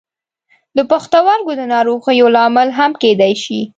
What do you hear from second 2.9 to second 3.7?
کیدای شي.